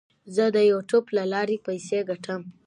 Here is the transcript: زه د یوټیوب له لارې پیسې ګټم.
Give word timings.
زه 0.35 0.45
د 0.55 0.57
یوټیوب 0.71 1.05
له 1.17 1.23
لارې 1.33 1.63
پیسې 1.65 1.99
ګټم. 2.09 2.41